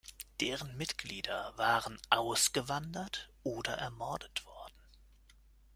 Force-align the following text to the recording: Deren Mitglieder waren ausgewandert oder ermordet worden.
Deren 0.39 0.75
Mitglieder 0.77 1.53
waren 1.57 2.01
ausgewandert 2.09 3.29
oder 3.43 3.73
ermordet 3.73 4.43
worden. 4.47 4.81